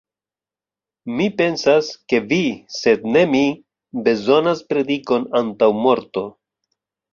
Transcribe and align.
Mi 1.19 1.27
pensas, 1.41 1.89
ke 2.13 2.21
vi, 2.31 2.39
sed 2.79 3.05
ne 3.17 3.23
mi, 3.35 3.43
bezonas 4.09 4.67
predikon 4.75 5.31
antaŭ 5.45 5.71
morto. 5.85 6.27